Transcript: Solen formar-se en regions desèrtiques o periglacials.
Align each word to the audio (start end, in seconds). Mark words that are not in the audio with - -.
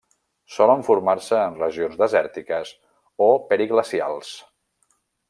Solen 0.53 0.79
formar-se 0.87 1.35
en 1.49 1.59
regions 1.65 1.99
desèrtiques 1.99 2.71
o 3.27 3.29
periglacials. 3.53 4.33